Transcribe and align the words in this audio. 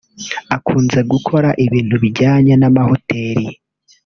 Akunze 0.55 0.99
gukora 1.11 1.49
ibintu 1.65 1.95
bijyanye 2.03 2.53
n’amahoteli 2.57 3.45